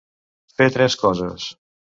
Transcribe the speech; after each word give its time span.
Fer 0.61 0.67
tres 0.77 0.97
coses. 1.03 1.47